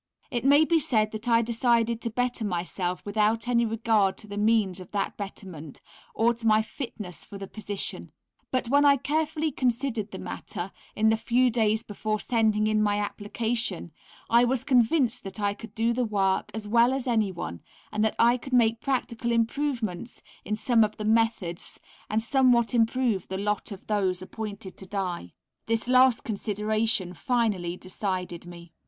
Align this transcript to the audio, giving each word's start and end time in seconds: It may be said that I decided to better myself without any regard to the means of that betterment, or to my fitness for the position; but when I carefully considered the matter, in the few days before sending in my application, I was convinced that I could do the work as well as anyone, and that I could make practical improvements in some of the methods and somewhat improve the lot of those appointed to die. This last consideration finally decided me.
It 0.31 0.43
may 0.43 0.65
be 0.65 0.79
said 0.79 1.11
that 1.11 1.27
I 1.29 1.43
decided 1.43 2.01
to 2.01 2.09
better 2.09 2.43
myself 2.43 3.05
without 3.05 3.47
any 3.47 3.67
regard 3.67 4.17
to 4.17 4.27
the 4.27 4.35
means 4.35 4.79
of 4.79 4.89
that 4.93 5.15
betterment, 5.15 5.79
or 6.15 6.33
to 6.33 6.47
my 6.47 6.63
fitness 6.63 7.23
for 7.23 7.37
the 7.37 7.45
position; 7.45 8.09
but 8.49 8.67
when 8.67 8.83
I 8.83 8.97
carefully 8.97 9.51
considered 9.51 10.09
the 10.09 10.17
matter, 10.17 10.71
in 10.95 11.09
the 11.09 11.17
few 11.17 11.51
days 11.51 11.83
before 11.83 12.19
sending 12.19 12.65
in 12.65 12.81
my 12.81 12.99
application, 12.99 13.91
I 14.27 14.43
was 14.43 14.63
convinced 14.63 15.23
that 15.25 15.39
I 15.39 15.53
could 15.53 15.75
do 15.75 15.93
the 15.93 16.03
work 16.03 16.49
as 16.51 16.67
well 16.67 16.93
as 16.93 17.05
anyone, 17.05 17.61
and 17.91 18.03
that 18.03 18.15
I 18.17 18.37
could 18.37 18.53
make 18.53 18.81
practical 18.81 19.31
improvements 19.31 20.23
in 20.43 20.55
some 20.55 20.83
of 20.83 20.97
the 20.97 21.05
methods 21.05 21.79
and 22.09 22.23
somewhat 22.23 22.73
improve 22.73 23.27
the 23.27 23.37
lot 23.37 23.71
of 23.71 23.85
those 23.85 24.19
appointed 24.23 24.77
to 24.77 24.87
die. 24.87 25.33
This 25.67 25.87
last 25.87 26.23
consideration 26.23 27.13
finally 27.13 27.77
decided 27.77 28.47
me. 28.47 28.73